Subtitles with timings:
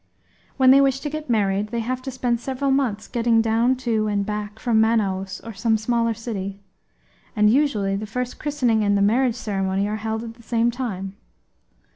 [0.57, 4.07] When they wish to get married they have to spend several months getting down to
[4.07, 6.59] and back from Manaos or some smaller city;
[7.35, 11.17] and usually the first christening and the marriage ceremony are held at the same time.